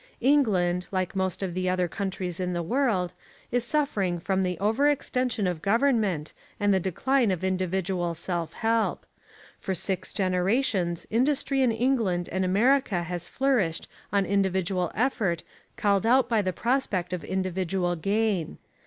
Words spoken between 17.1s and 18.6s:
of individual gain.